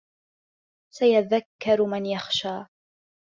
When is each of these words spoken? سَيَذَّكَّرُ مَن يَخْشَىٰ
سَيَذَّكَّرُ 0.93 1.85
مَن 1.87 2.05
يَخْشَىٰ 2.05 2.67